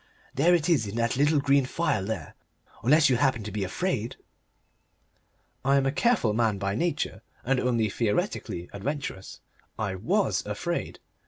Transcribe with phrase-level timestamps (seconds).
[0.33, 2.33] "There it is in that little green phial there!
[2.81, 4.15] Unless you happen to be afraid?"
[5.63, 9.41] I am a careful man by nature, and only theoretically adventurous.
[9.77, 10.97] I WAS afraid.